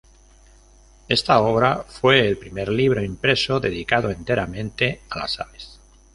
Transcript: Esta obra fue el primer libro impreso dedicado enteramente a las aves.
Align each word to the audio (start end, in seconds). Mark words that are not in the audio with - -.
Esta 1.07 1.39
obra 1.41 1.83
fue 1.87 2.27
el 2.27 2.35
primer 2.39 2.69
libro 2.69 3.03
impreso 3.03 3.59
dedicado 3.59 4.09
enteramente 4.09 5.01
a 5.11 5.19
las 5.19 5.39
aves. 5.39 5.79